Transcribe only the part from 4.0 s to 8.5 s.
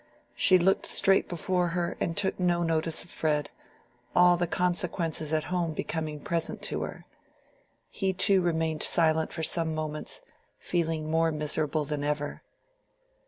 all the consequences at home becoming present to her. He too